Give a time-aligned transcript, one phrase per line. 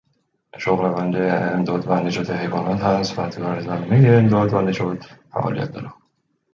[0.65, 2.79] Among her pupils was Liza Lehmann.